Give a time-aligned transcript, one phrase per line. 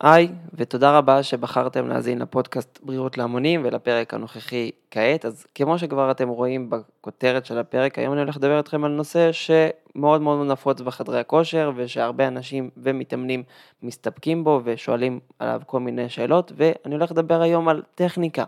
[0.00, 5.24] היי, ותודה רבה שבחרתם להאזין לפודקאסט בריאות להמונים ולפרק הנוכחי כעת.
[5.24, 9.30] אז כמו שכבר אתם רואים בכותרת של הפרק, היום אני הולך לדבר איתכם על נושא
[9.32, 13.42] שמאוד מאוד נפוץ בחדרי הכושר ושהרבה אנשים ומתאמנים
[13.82, 18.44] מסתפקים בו ושואלים עליו כל מיני שאלות, ואני הולך לדבר היום על טכניקה.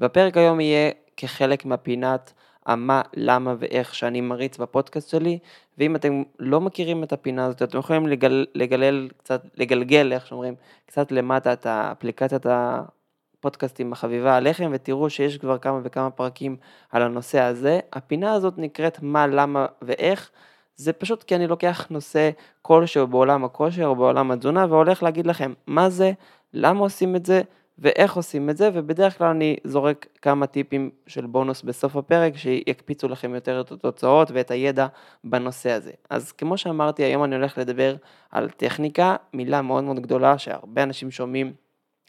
[0.00, 2.32] והפרק היום יהיה כחלק מהפינת
[2.66, 5.38] המה, למה ואיך שאני מריץ בפודקאסט שלי,
[5.78, 10.54] ואם אתם לא מכירים את הפינה הזאת, אתם יכולים לגל, לגלל קצת, לגלגל, איך שאומרים,
[10.86, 16.56] קצת למטה את האפליקציית הפודקאסטים החביבה עליכם, ותראו שיש כבר כמה וכמה פרקים
[16.90, 17.80] על הנושא הזה.
[17.92, 20.30] הפינה הזאת נקראת מה, למה ואיך.
[20.76, 22.30] זה פשוט כי אני לוקח נושא
[22.62, 26.12] כלשהו בעולם הכושר או בעולם התזונה והולך להגיד לכם מה זה,
[26.54, 27.42] למה עושים את זה
[27.80, 33.08] ואיך עושים את זה, ובדרך כלל אני זורק כמה טיפים של בונוס בסוף הפרק שיקפיצו
[33.08, 34.86] לכם יותר את התוצאות ואת הידע
[35.24, 35.92] בנושא הזה.
[36.10, 37.96] אז כמו שאמרתי, היום אני הולך לדבר
[38.30, 41.52] על טכניקה, מילה מאוד מאוד גדולה שהרבה אנשים שומעים,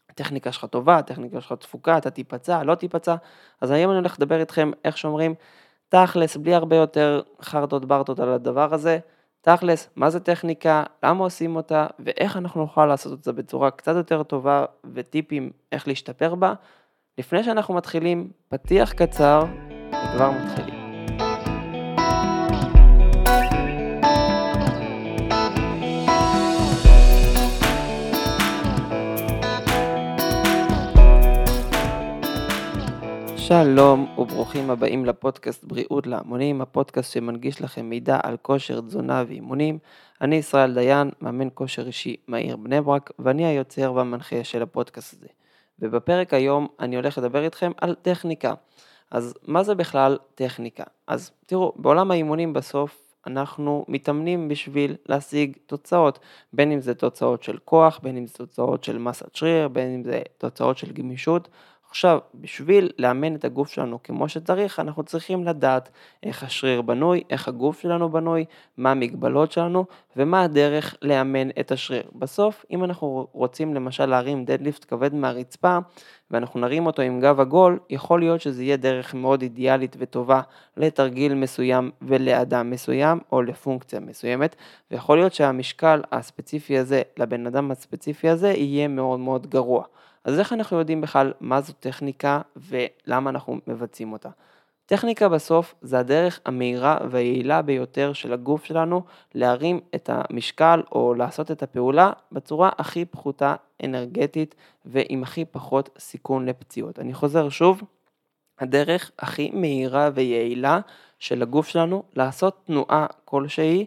[0.10, 3.16] הטכניקה שלך טובה, הטכניקה שלך תפוקה, אתה תיפצע, לא תיפצע,
[3.62, 5.36] אז היום אני הולך לדבר איתכם, איך שאומרים,
[5.90, 9.00] תכלס, בלי הרבה יותר חרטות ברטות על הדבר הזה,
[9.42, 13.96] תכלס, מה זה טכניקה, למה עושים אותה, ואיך אנחנו נוכל לעשות את זה בצורה קצת
[13.96, 16.54] יותר טובה, וטיפים איך להשתפר בה.
[17.18, 19.44] לפני שאנחנו מתחילים, פתיח קצר,
[19.90, 20.81] וכבר מתחילים.
[33.52, 39.80] שלום וברוכים הבאים לפודקאסט בריאות להמונים, הפודקאסט שמנגיש לכם מידע על כושר, תזונה ואימונים.
[40.22, 45.28] אני ישראל דיין, מאמן כושר אישי מהעיר בני ברק, ואני היוצר והמנחה של הפודקאסט הזה.
[45.80, 48.54] ובפרק היום אני הולך לדבר איתכם על טכניקה.
[49.12, 50.84] אז מה זה בכלל טכניקה?
[51.08, 56.20] אז תראו, בעולם האימונים בסוף אנחנו מתאמנים בשביל להשיג תוצאות,
[56.54, 60.04] בין אם זה תוצאות של כוח, בין אם זה תוצאות של מסת שריר, בין אם
[60.04, 61.48] זה תוצאות של גמישות.
[61.92, 65.90] עכשיו, בשביל לאמן את הגוף שלנו כמו שצריך, אנחנו צריכים לדעת
[66.24, 68.46] איך השריר בנוי, איך הגוף שלנו בנוי,
[68.78, 69.86] מה המגבלות שלנו
[70.18, 72.04] ומה הדרך לאמן את השריר.
[72.16, 75.78] בסוף, אם אנחנו רוצים למשל להרים דדליפט כבד מהרצפה
[76.32, 80.42] ואנחנו נרים אותו עם גב עגול, יכול להיות שזה יהיה דרך מאוד אידיאלית וטובה
[80.78, 84.56] לתרגיל מסוים ולאדם מסוים או לפונקציה מסוימת,
[84.92, 89.84] ויכול להיות שהמשקל הספציפי הזה לבן אדם הספציפי הזה יהיה מאוד מאוד גרוע.
[90.24, 94.30] אז איך אנחנו יודעים בכלל מה זו טכניקה ולמה אנחנו מבצעים אותה?
[94.86, 99.02] טכניקה בסוף זה הדרך המהירה והיעילה ביותר של הגוף שלנו
[99.36, 103.56] להרים את המשקל או לעשות את הפעולה בצורה הכי פחותה
[103.86, 104.56] אנרגטית
[104.86, 107.00] ועם הכי פחות סיכון לפציעות.
[107.00, 107.84] אני חוזר שוב,
[108.60, 110.80] הדרך הכי מהירה ויעילה
[111.20, 113.86] של הגוף שלנו לעשות תנועה כלשהי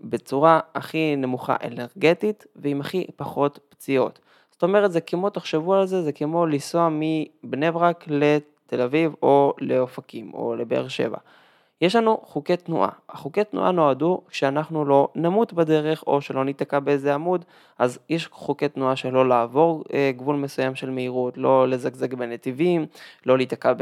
[0.00, 4.18] בצורה הכי נמוכה אנרגטית ועם הכי פחות פציעות.
[4.56, 9.54] זאת אומרת, זה כמו, תחשבו על זה, זה כמו לנסוע מבני ברק לתל אביב או
[9.60, 11.18] לאופקים או לבאר שבע.
[11.80, 12.88] יש לנו חוקי תנועה.
[13.08, 17.44] החוקי תנועה נועדו כשאנחנו לא נמות בדרך או שלא ניתקע באיזה עמוד,
[17.78, 22.86] אז יש חוקי תנועה שלא לעבור אה, גבול מסוים של מהירות, לא לזגזג בנתיבים,
[23.26, 23.72] לא להיתקע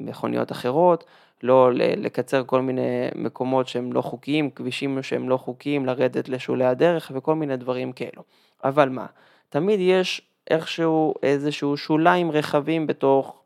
[0.00, 1.04] במכוניות אחרות,
[1.42, 7.12] לא לקצר כל מיני מקומות שהם לא חוקיים, כבישים שהם לא חוקיים, לרדת לשולי הדרך
[7.14, 8.22] וכל מיני דברים כאלו.
[8.64, 9.06] אבל מה?
[9.50, 13.42] תמיד יש איכשהו איזשהו שוליים רחבים בתוך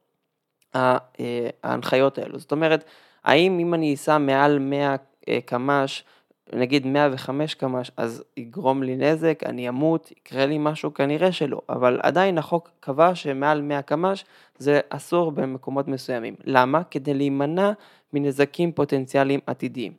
[0.75, 0.99] אה,
[1.63, 2.39] ההנחיות האלו.
[2.39, 2.85] זאת אומרת,
[3.25, 4.97] האם אם אני אסע מעל 100
[5.29, 6.05] אה, קמ"ש,
[6.53, 10.95] נגיד 105 קמ"ש, אז יגרום לי נזק, אני אמות, יקרה לי משהו?
[10.95, 14.25] כנראה שלא, אבל עדיין החוק קבע שמעל 100 קמ"ש
[14.59, 16.35] זה אסור במקומות מסוימים.
[16.45, 16.83] למה?
[16.91, 17.73] כדי להימנע
[18.13, 19.93] מנזקים פוטנציאליים עתידיים.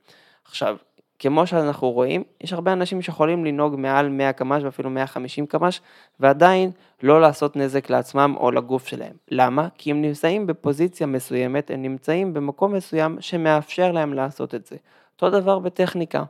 [0.46, 0.78] עכשיו,
[1.20, 5.82] כמו שאנחנו רואים, יש הרבה אנשים שיכולים לנהוג מעל 100 קמ"ש ואפילו 150 קמ"ש
[6.20, 6.72] ועדיין
[7.04, 9.14] לא לעשות נזק לעצמם או לגוף שלהם.
[9.32, 9.68] למה?
[9.78, 14.76] כי הם נמצאים בפוזיציה מסוימת, הם נמצאים במקום מסוים שמאפשר להם לעשות את זה.
[15.16, 16.24] אותו דבר בטכניקה.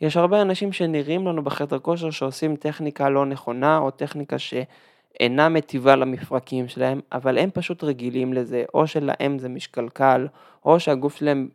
[0.00, 5.96] יש הרבה אנשים שנראים לנו בחדר כושר שעושים טכניקה לא נכונה או טכניקה שאינה מטיבה
[5.96, 10.26] למפרקים שלהם, אבל הם פשוט רגילים לזה, או שלהם זה משקל קל,
[10.64, 11.48] או שהגוף שלהם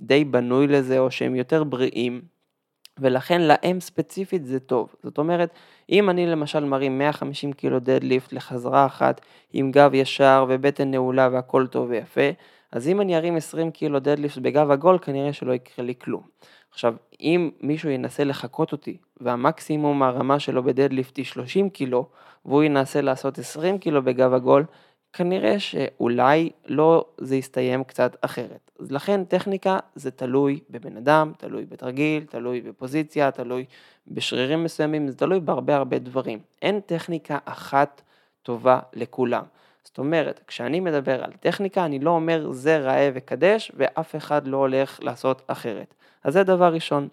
[0.00, 2.33] די בנוי לזה, או שהם יותר בריאים.
[2.98, 4.94] ולכן להם ספציפית זה טוב.
[5.02, 5.50] זאת אומרת,
[5.90, 9.20] אם אני למשל מרים 150 קילו דדליפט לחזרה אחת
[9.52, 12.30] עם גב ישר ובטן נעולה והכל טוב ויפה,
[12.72, 16.22] אז אם אני ארים 20 קילו דדליפט בגב עגול, כנראה שלא יקרה לי כלום.
[16.70, 22.06] עכשיו, אם מישהו ינסה לחקות אותי, והמקסימום הרמה שלו בדדליפט היא 30 קילו,
[22.44, 24.64] והוא ינסה לעשות 20 קילו בגב עגול,
[25.16, 28.70] כנראה שאולי לא זה יסתיים קצת אחרת.
[28.80, 33.64] אז לכן טכניקה זה תלוי בבן אדם, תלוי בתרגיל, תלוי בפוזיציה, תלוי
[34.08, 36.38] בשרירים מסוימים, זה תלוי בהרבה הרבה דברים.
[36.62, 38.02] אין טכניקה אחת
[38.42, 39.44] טובה לכולם.
[39.84, 44.56] זאת אומרת, כשאני מדבר על טכניקה, אני לא אומר זה ראה וקדש, ואף אחד לא
[44.56, 45.94] הולך לעשות אחרת.
[46.24, 47.08] אז זה דבר ראשון.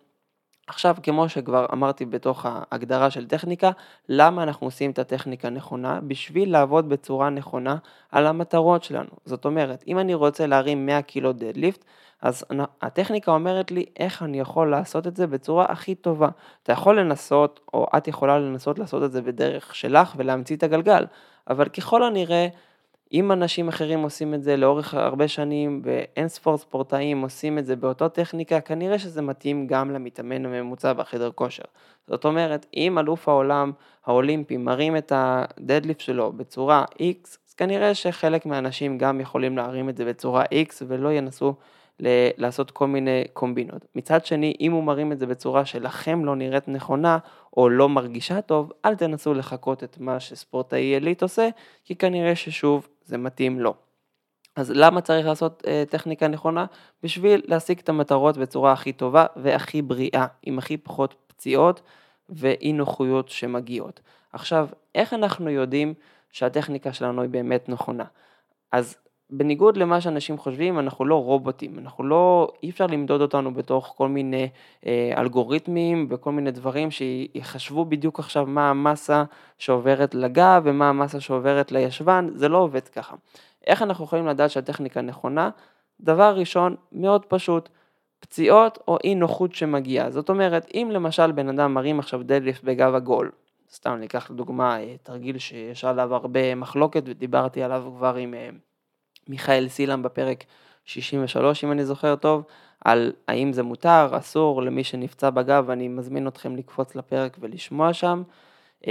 [0.71, 3.71] עכשיו, כמו שכבר אמרתי בתוך ההגדרה של טכניקה,
[4.09, 6.00] למה אנחנו עושים את הטכניקה נכונה?
[6.07, 7.75] בשביל לעבוד בצורה נכונה
[8.12, 9.09] על המטרות שלנו.
[9.25, 11.85] זאת אומרת, אם אני רוצה להרים 100 קילו דדליפט,
[12.21, 12.45] אז
[12.81, 16.29] הטכניקה אומרת לי איך אני יכול לעשות את זה בצורה הכי טובה.
[16.63, 21.06] אתה יכול לנסות, או את יכולה לנסות לעשות את זה בדרך שלך ולהמציא את הגלגל,
[21.50, 22.47] אבל ככל הנראה,
[23.13, 27.75] אם אנשים אחרים עושים את זה לאורך הרבה שנים ואין ספור ספורטאים עושים את זה
[27.75, 31.63] באותו טכניקה, כנראה שזה מתאים גם למתאמן הממוצע בחדר כושר.
[32.07, 33.71] זאת אומרת, אם אלוף העולם
[34.05, 39.97] האולימפי מרים את הדדליפט שלו בצורה X, אז כנראה שחלק מהאנשים גם יכולים להרים את
[39.97, 41.53] זה בצורה X ולא ינסו
[41.99, 43.85] ל- לעשות כל מיני קומבינות.
[43.95, 47.17] מצד שני, אם הוא מרים את זה בצורה שלכם לא נראית נכונה,
[47.57, 51.49] או לא מרגישה טוב, אל תנסו לחכות את מה שספורטאי עילית עושה,
[51.85, 53.74] כי כנראה ששוב זה מתאים לו.
[54.56, 56.65] אז למה צריך לעשות אה, טכניקה נכונה?
[57.03, 61.81] בשביל להשיג את המטרות בצורה הכי טובה והכי בריאה, עם הכי פחות פציעות
[62.30, 64.00] ואי נוחויות שמגיעות.
[64.33, 65.94] עכשיו, איך אנחנו יודעים
[66.31, 68.06] שהטכניקה שלנו היא באמת נכונה?
[68.71, 68.98] אז
[69.31, 74.07] בניגוד למה שאנשים חושבים, אנחנו לא רובוטים, אנחנו לא, אי אפשר למדוד אותנו בתוך כל
[74.07, 74.49] מיני
[74.85, 79.23] אה, אלגוריתמים וכל מיני דברים שיחשבו בדיוק עכשיו מה המסה
[79.57, 83.15] שעוברת לגב ומה המסה שעוברת לישבן, זה לא עובד ככה.
[83.67, 85.49] איך אנחנו יכולים לדעת שהטכניקה נכונה?
[86.01, 87.69] דבר ראשון, מאוד פשוט,
[88.19, 90.11] פציעות או אי נוחות שמגיעה.
[90.11, 93.31] זאת אומרת, אם למשל בן אדם מרים עכשיו דדליפט בגב עגול,
[93.71, 98.33] סתם ניקח לדוגמה אה, תרגיל שיש עליו הרבה מחלוקת ודיברתי עליו כבר עם...
[99.27, 100.44] מיכאל סילם בפרק
[100.85, 102.44] 63 אם אני זוכר טוב,
[102.85, 108.23] על האם זה מותר, אסור, למי שנפצע בגב, אני מזמין אתכם לקפוץ לפרק ולשמוע שם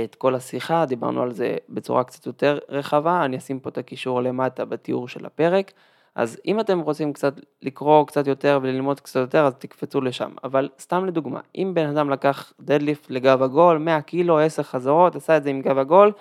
[0.04, 4.22] את כל השיחה, דיברנו על זה בצורה קצת יותר רחבה, אני אשים פה את הקישור
[4.22, 5.72] למטה בתיאור של הפרק,
[6.14, 10.30] אז אם אתם רוצים קצת לקרוא קצת יותר וללמוד קצת יותר, אז תקפצו לשם.
[10.44, 15.36] אבל סתם לדוגמה, אם בן אדם לקח דדליפט לגב עגול, 100 קילו, 10 חזרות, עשה
[15.36, 16.12] את זה עם גב עגול,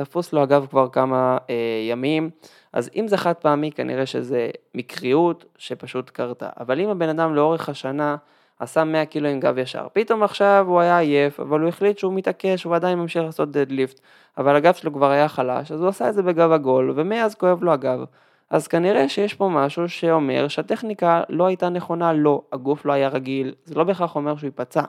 [0.00, 1.54] ותפוס לו הגב כבר כמה אה,
[1.90, 2.30] ימים,
[2.72, 6.48] אז אם זה חד פעמי, כנראה שזה מקריות שפשוט קרתה.
[6.60, 8.16] אבל אם הבן אדם לאורך השנה
[8.58, 12.12] עשה 100 קילו עם גב ישר, פתאום עכשיו הוא היה עייף, אבל הוא החליט שהוא
[12.12, 14.00] מתעקש, הוא עדיין ממשיך לעשות דדליפט,
[14.38, 17.62] אבל הגב שלו כבר היה חלש, אז הוא עשה את זה בגב עגול, ומאז כואב
[17.62, 18.04] לו הגב.
[18.50, 23.08] אז כנראה שיש פה משהו שאומר שהטכניקה לא הייתה נכונה לו, לא, הגוף לא היה
[23.08, 24.82] רגיל, זה לא בהכרח אומר שהוא ייפצע,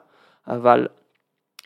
[0.47, 0.87] אבל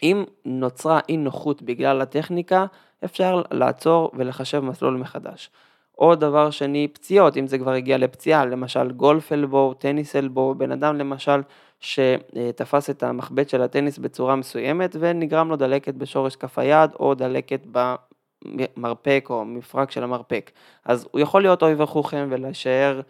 [0.04, 2.66] אם נוצרה אי נוחות בגלל הטכניקה,
[3.06, 5.50] אפשר לעצור ולחשב מסלול מחדש.
[5.98, 10.72] או דבר שני, פציעות, אם זה כבר הגיע לפציעה, למשל גולף אלבו, טניס אלבו, בן
[10.72, 11.42] אדם למשל
[11.80, 17.66] שתפס את המחבט של הטניס בצורה מסוימת ונגרם לו דלקת בשורש כף היד או דלקת
[17.72, 20.52] במרפק או מפרק של המרפק.
[20.86, 23.02] אז הוא יכול להיות אוי וחוכם ולהישאר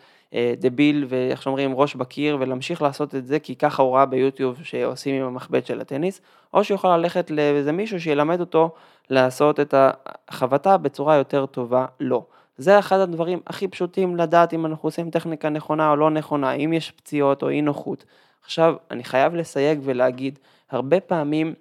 [0.57, 5.22] דביל ואיך שאומרים ראש בקיר ולהמשיך לעשות את זה כי ככה הוא ראה ביוטיוב שעושים
[5.22, 6.22] עם המחבט של הטניס,
[6.54, 8.69] או שיכול ללכת לאיזה מישהו שילמד אותו
[9.10, 12.10] לעשות את החבטה בצורה יותר טובה לו.
[12.10, 12.24] לא.
[12.57, 16.74] זה אחד הדברים הכי פשוטים לדעת אם אנחנו עושים טכניקה נכונה או לא נכונה, אם
[16.74, 18.06] יש פציעות או אי נוחות.
[18.44, 20.39] עכשיו, אני חייב לסייג ולהגיד,
[20.72, 21.54] הרבה פעמים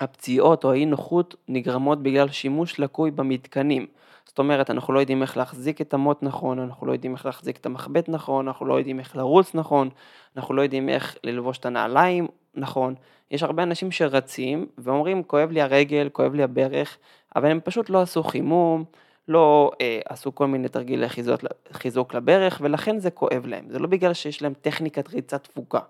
[0.00, 3.86] הפציעות או האי נוחות נגרמות בגלל שימוש לקוי במתקנים.
[4.26, 7.56] זאת אומרת, אנחנו לא יודעים איך להחזיק את המוט נכון, אנחנו לא יודעים איך להחזיק
[7.56, 9.88] את המחבט נכון, אנחנו לא יודעים איך לרוץ נכון,
[10.36, 12.94] אנחנו לא יודעים איך ללבוש את הנעליים נכון.
[13.30, 16.98] יש הרבה אנשים שרצים ואומרים, כואב לי הרגל, כואב לי הברך,
[17.36, 18.84] אבל הם פשוט לא עשו חימום,
[19.28, 21.06] לא אה, עשו כל מיני תרגילי
[21.72, 23.64] חיזוק, לברך, ולכן זה כואב להם.
[23.68, 25.80] זה לא בגלל שיש להם טכניקת ריצה תפוקה.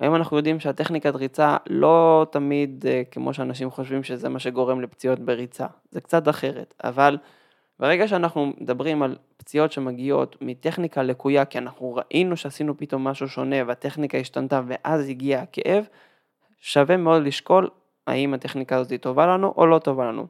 [0.00, 5.18] היום אנחנו יודעים שהטכניקת ריצה לא תמיד אה, כמו שאנשים חושבים שזה מה שגורם לפציעות
[5.18, 7.18] בריצה, זה קצת אחרת, אבל
[7.80, 13.56] ברגע שאנחנו מדברים על פציעות שמגיעות מטכניקה לקויה, כי אנחנו ראינו שעשינו פתאום משהו שונה
[13.66, 15.88] והטכניקה השתנתה ואז הגיע הכאב,
[16.60, 17.70] שווה מאוד לשקול
[18.06, 20.26] האם הטכניקה הזאת טובה לנו או לא טובה לנו.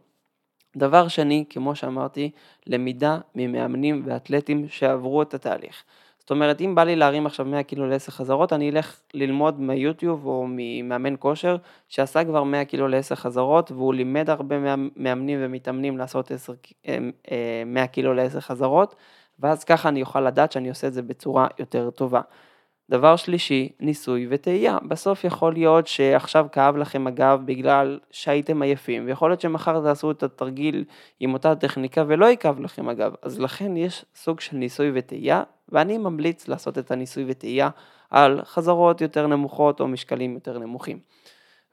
[0.76, 2.30] דבר שני, כמו שאמרתי,
[2.66, 5.84] למידה ממאמנים ואתלטים שעברו את התהליך.
[6.26, 10.26] זאת אומרת, אם בא לי להרים עכשיו 100 קילו ל-10 חזרות, אני אלך ללמוד מיוטיוב
[10.26, 11.56] או ממאמן כושר
[11.88, 14.56] שעשה כבר 100 קילו ל-10 חזרות והוא לימד הרבה
[14.96, 16.52] מאמנים ומתאמנים לעשות 10,
[17.66, 18.94] 100 אה, קילו ל-10 חזרות,
[19.38, 22.20] ואז ככה אני אוכל לדעת שאני עושה את זה בצורה יותר טובה.
[22.90, 24.78] דבר שלישי, ניסוי וטעייה.
[24.88, 30.22] בסוף יכול להיות שעכשיו כאב לכם הגב בגלל שהייתם עייפים, ויכול להיות שמחר תעשו את
[30.22, 30.84] התרגיל
[31.20, 33.14] עם אותה טכניקה ולא יכאב לכם הגב.
[33.22, 37.70] אז לכן יש סוג של ניסוי וטעייה, ואני ממליץ לעשות את הניסוי וטעייה
[38.10, 40.98] על חזרות יותר נמוכות או משקלים יותר נמוכים.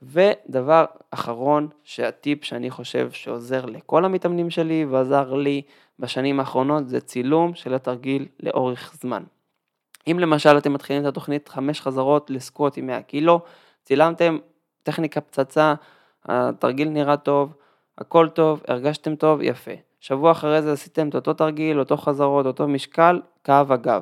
[0.01, 5.62] ודבר אחרון, שהטיפ שאני חושב שעוזר לכל המתאמנים שלי ועזר לי
[6.00, 9.24] בשנים האחרונות, זה צילום של התרגיל לאורך זמן.
[10.08, 13.40] אם למשל אתם מתחילים את התוכנית חמש חזרות לסקווט עם 100 קילו,
[13.84, 14.38] צילמתם
[14.84, 15.74] טכניקה פצצה,
[16.26, 17.54] התרגיל נראה טוב,
[17.98, 19.72] הכל טוב, הרגשתם טוב, יפה.
[20.00, 24.02] שבוע אחרי זה עשיתם את אותו תרגיל, אותו חזרות, אותו משקל, כאב הגב.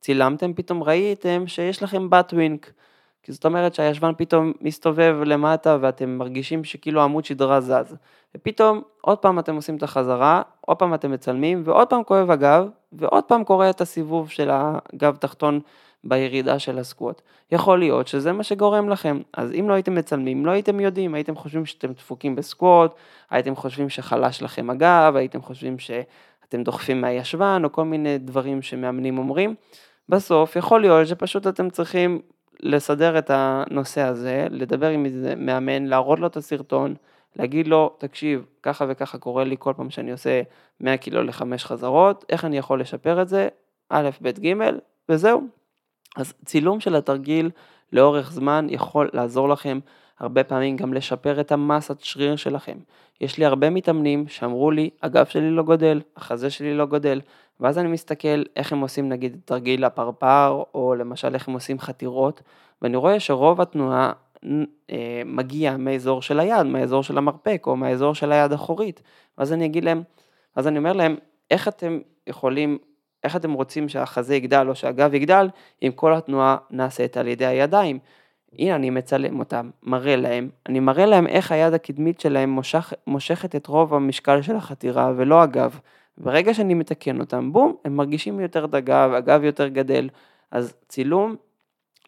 [0.00, 2.72] צילמתם, פתאום ראיתם שיש לכם בת ווינק.
[3.22, 7.96] כי זאת אומרת שהישבן פתאום מסתובב למטה ואתם מרגישים שכאילו עמוד שדרה זז.
[8.34, 12.68] ופתאום עוד פעם אתם עושים את החזרה, עוד פעם אתם מצלמים ועוד פעם כואב הגב
[12.92, 15.60] ועוד פעם קורה את הסיבוב של הגב תחתון
[16.04, 17.22] בירידה של הסקווט.
[17.52, 19.20] יכול להיות שזה מה שגורם לכם.
[19.32, 22.94] אז אם לא הייתם מצלמים, לא הייתם יודעים, הייתם חושבים שאתם דפוקים בסקווט,
[23.30, 29.18] הייתם חושבים שחלש לכם הגב, הייתם חושבים שאתם דוחפים מהישבן או כל מיני דברים שמאמנים
[29.18, 29.54] אומרים.
[30.08, 32.20] בסוף יכול להיות שפשוט אתם צריכים
[32.62, 36.94] לסדר את הנושא הזה, לדבר עם איזה מאמן, להראות לו את הסרטון,
[37.36, 40.42] להגיד לו, תקשיב, ככה וככה קורה לי כל פעם שאני עושה
[40.80, 43.48] 100 קילו לחמש חזרות, איך אני יכול לשפר את זה,
[43.88, 44.54] א', ב', ג',
[45.08, 45.42] וזהו.
[46.16, 47.50] אז צילום של התרגיל
[47.92, 49.78] לאורך זמן יכול לעזור לכם
[50.18, 52.78] הרבה פעמים גם לשפר את המסת שריר שלכם.
[53.20, 57.20] יש לי הרבה מתאמנים שאמרו לי, הגב שלי לא גודל, החזה שלי לא גודל,
[57.60, 62.42] ואז אני מסתכל איך הם עושים נגיד תרגיל הפרפר, או למשל איך הם עושים חתירות,
[62.82, 64.12] ואני רואה שרוב התנועה
[64.90, 69.02] אה, מגיע מאזור של היד, מהאזור של המרפק, או מהאזור של היד אחורית.
[69.38, 70.02] ואז אני אגיד להם,
[70.56, 71.16] אז אני אומר להם,
[71.50, 72.78] איך אתם יכולים,
[73.24, 75.48] איך אתם רוצים שהחזה יגדל או שהגב יגדל,
[75.82, 77.98] אם כל התנועה נעשית על ידי הידיים.
[78.58, 83.56] הנה אני מצלם אותם, מראה להם, אני מראה להם איך היד הקדמית שלהם מושך, מושכת
[83.56, 85.80] את רוב המשקל של החתירה ולא הגב.
[86.22, 90.08] ברגע שאני מתקן אותם, בום, הם מרגישים יותר את הגב, הגב יותר גדל,
[90.50, 91.36] אז צילום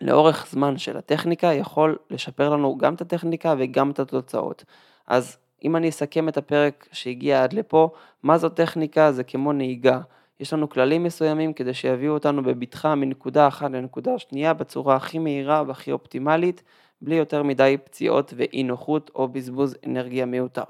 [0.00, 4.64] לאורך זמן של הטכניקה יכול לשפר לנו גם את הטכניקה וגם את התוצאות.
[5.06, 7.90] אז אם אני אסכם את הפרק שהגיע עד לפה,
[8.22, 9.12] מה זו טכניקה?
[9.12, 10.00] זה כמו נהיגה.
[10.40, 15.62] יש לנו כללים מסוימים כדי שיביאו אותנו בבטחה מנקודה אחת לנקודה שנייה בצורה הכי מהירה
[15.66, 16.62] והכי אופטימלית,
[17.02, 20.62] בלי יותר מדי פציעות ואי נוחות או בזבוז אנרגיה מיותר.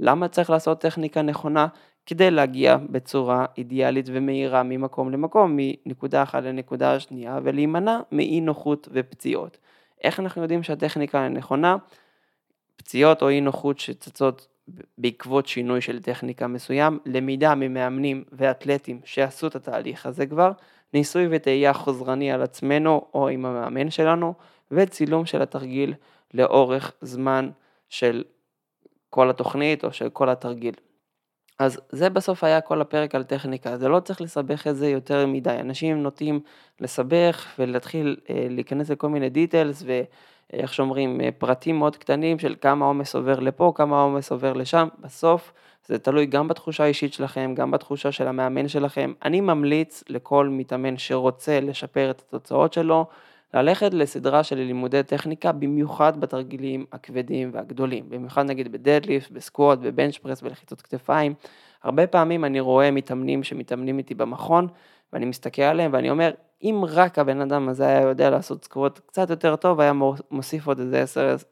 [0.00, 1.66] למה צריך לעשות טכניקה נכונה?
[2.06, 9.58] כדי להגיע בצורה אידיאלית ומהירה ממקום למקום, מנקודה אחת לנקודה שנייה, ולהימנע מאי נוחות ופציעות.
[10.04, 11.76] איך אנחנו יודעים שהטכניקה הנכונה?
[12.76, 14.46] פציעות או אי נוחות שצצות
[14.98, 20.52] בעקבות שינוי של טכניקה מסוים, למידה ממאמנים ואתלטים שעשו את התהליך הזה כבר,
[20.94, 24.34] ניסוי וטעייה חוזרני על עצמנו או עם המאמן שלנו,
[24.70, 25.94] וצילום של התרגיל
[26.34, 27.50] לאורך זמן
[27.88, 28.24] של
[29.10, 30.74] כל התוכנית או של כל התרגיל.
[31.60, 35.26] אז זה בסוף היה כל הפרק על טכניקה, זה לא צריך לסבך את זה יותר
[35.26, 36.40] מדי, אנשים נוטים
[36.80, 39.84] לסבך ולהתחיל אה, להיכנס לכל מיני דיטלס
[40.52, 44.88] ואיך שאומרים, אה, פרטים מאוד קטנים של כמה עומס עובר לפה, כמה עומס עובר לשם,
[45.00, 45.52] בסוף
[45.86, 49.12] זה תלוי גם בתחושה האישית שלכם, גם בתחושה של המאמן שלכם.
[49.24, 53.06] אני ממליץ לכל מתאמן שרוצה לשפר את התוצאות שלו,
[53.54, 60.42] ללכת לסדרה של לימודי טכניקה, במיוחד בתרגילים הכבדים והגדולים, במיוחד נגיד בדדליפט, בסקווט, בבנץ' פרס,
[60.42, 61.34] בלחיצות כתפיים.
[61.82, 64.68] הרבה פעמים אני רואה מתאמנים שמתאמנים איתי במכון,
[65.12, 66.30] ואני מסתכל עליהם ואני אומר,
[66.62, 69.92] אם רק הבן אדם הזה היה יודע לעשות סקווט קצת יותר טוב, היה
[70.30, 71.04] מוסיף עוד איזה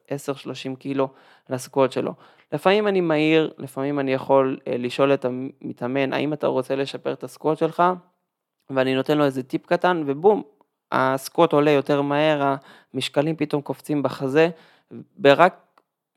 [0.09, 1.09] 10-30 קילו
[1.51, 2.13] לסקווט שלו.
[2.53, 7.25] לפעמים אני מהיר, לפעמים אני יכול אה, לשאול את המתאמן, האם אתה רוצה לשפר את
[7.25, 7.83] הסקווט שלך?
[8.71, 10.43] ואני נותן לו איזה טיפ קטן, ובום,
[10.93, 12.55] ה squat עולה יותר מהר,
[12.95, 14.49] המשקלים פתאום קופצים בחזה,
[15.25, 15.69] ורק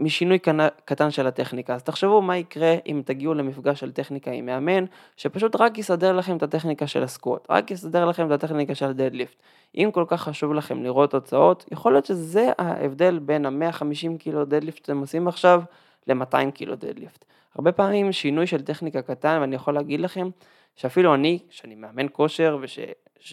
[0.02, 0.40] משינוי
[0.86, 1.76] קטן של הטכניקה.
[1.76, 4.86] אז תחשבו מה יקרה אם תגיעו למפגש של טכניקה עם מאמן,
[5.18, 8.86] שפשוט רק יסדר לכם את הטכניקה של ה squat, רק יסדר לכם את הטכניקה של
[8.86, 9.44] ה deadlift.
[9.76, 14.78] אם כל כך חשוב לכם לראות תוצאות, יכול להיות שזה ההבדל בין ה-150 קילו deadlift
[14.78, 15.62] שאתם עושים עכשיו
[16.08, 17.26] ל-200 קילו deadlift.
[17.56, 20.30] הרבה פעמים שינוי של טכניקה קטן, ואני יכול להגיד לכם
[20.76, 22.80] שאפילו אני, שאני מאמן כושר וש...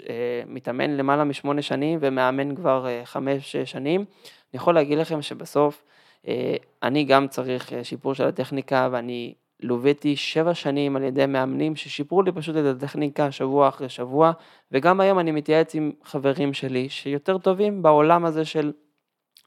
[0.09, 5.85] אה, מתאמן למעלה משמונה שנים ומאמן כבר אה, חמש-שש שנים, אני יכול להגיד לכם שבסוף
[6.29, 12.23] אה, אני גם צריך שיפור של הטכניקה ואני לוויתי שבע שנים על ידי מאמנים ששיפרו
[12.23, 14.33] לי פשוט את הטכניקה שבוע אחרי שבוע
[14.73, 18.73] וגם היום אני מתייעץ עם חברים שלי שיותר טובים בעולם הזה של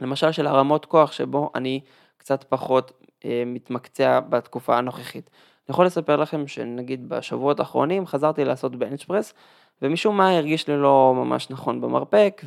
[0.02, 1.80] למשל של הרמות כוח שבו אני
[2.18, 3.06] קצת פחות
[3.46, 5.30] מתמקצע בתקופה הנוכחית.
[5.72, 9.34] אני יכול לספר לכם שנגיד בשבועות האחרונים חזרתי לעשות bench press
[9.82, 12.42] ומשום מה הרגיש לי לא ממש נכון במרפק,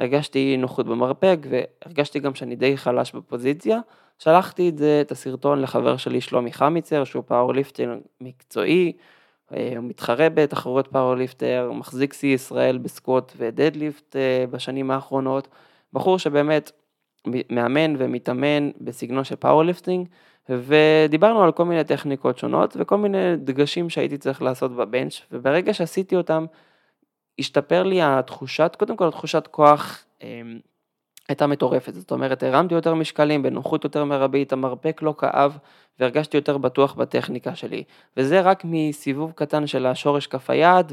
[0.00, 3.80] והרגשתי אי נוחות במרפק, והרגשתי גם שאני די חלש בפוזיציה.
[4.18, 8.92] שלחתי את זה, את הסרטון לחבר שלי שלומי חמיצר, שהוא powerlifter מקצועי,
[9.54, 15.48] אה, הוא מתחרה בתחרויות powerlifter, מחזיק שיא ישראל ב squat ו deadlift אה, בשנים האחרונות,
[15.92, 16.70] בחור שבאמת
[17.50, 20.08] מאמן ומתאמן בסגנון של powerlifting,
[20.58, 25.74] ודיברנו על כל מיני טכניקות שונות וכל מיני דגשים שהייתי צריך לעשות ב bench, וברגע
[25.74, 26.46] שעשיתי אותם,
[27.38, 30.42] השתפר לי התחושת, קודם כל התחושת כוח אה,
[31.28, 35.58] הייתה מטורפת, זאת אומרת הרמתי יותר משקלים בנוחות יותר מרבית, המרפק לא כאב
[35.98, 37.84] והרגשתי יותר בטוח בטכניקה שלי,
[38.16, 40.92] וזה רק מסיבוב קטן של השורש כף היד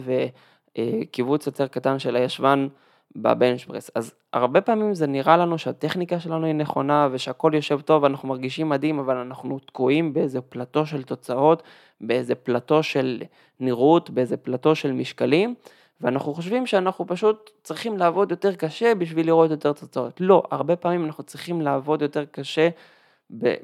[0.77, 2.67] וקיבוץ יותר קטן של הישבן
[3.15, 3.91] בבנץ' פרס.
[3.95, 8.69] אז הרבה פעמים זה נראה לנו שהטכניקה שלנו היא נכונה ושהכול יושב טוב ואנחנו מרגישים
[8.69, 11.63] מדהים, אבל אנחנו תקועים באיזה פלטו של תוצאות,
[12.01, 13.21] באיזה פלטו של
[13.59, 15.55] נראות, באיזה פלטו של משקלים.
[16.01, 20.21] ואנחנו חושבים שאנחנו פשוט צריכים לעבוד יותר קשה בשביל לראות יותר תוצאות.
[20.21, 22.69] לא, הרבה פעמים אנחנו צריכים לעבוד יותר קשה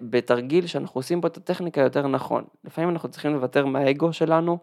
[0.02, 2.44] בתרגיל שאנחנו עושים פה את הטכניקה יותר נכון.
[2.64, 4.58] לפעמים אנחנו צריכים לוותר מהאגו שלנו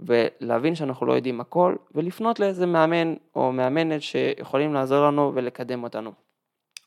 [0.00, 6.12] ולהבין שאנחנו לא יודעים הכל ולפנות לאיזה מאמן או מאמנת שיכולים לעזור לנו ולקדם אותנו.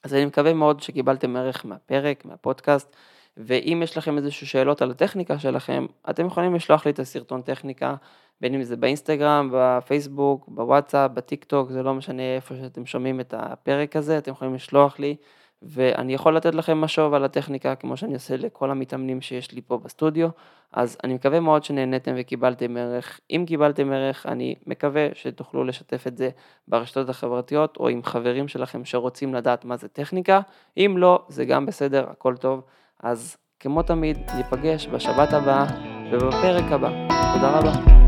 [0.04, 2.96] אז אני מקווה מאוד שקיבלתם ערך מהפרק, מהפודקאסט,
[3.38, 7.96] ואם יש לכם איזשהו שאלות על הטכניקה שלכם, אתם יכולים לשלוח לי את הסרטון טכניקה
[8.42, 13.34] בין אם זה באינסטגרם, בפייסבוק, בוואטסאפ, בטיק טוק, זה לא משנה איפה שאתם שומעים את
[13.38, 15.16] הפרק הזה, אתם יכולים לשלוח לי,
[15.62, 19.78] ואני יכול לתת לכם משוב על הטכניקה כמו שאני עושה לכל המתאמנים שיש לי פה
[19.78, 20.30] בסטודיו,
[20.74, 23.20] אז אני מקווה מאוד שנהניתם וקיבלתם ערך.
[23.30, 26.30] אם קיבלתם ערך, אני מקווה שתוכלו לשתף את זה
[26.68, 30.42] ברשתות החברתיות, או עם חברים שלכם שרוצים לדעת מה זה טכניקה,
[30.78, 32.62] אם לא, זה גם בסדר, הכל טוב.
[33.04, 35.66] אז כמו תמיד, ניפגש בשבת הבאה
[36.12, 36.90] ובפרק הבא.
[37.34, 37.99] תודה רבה.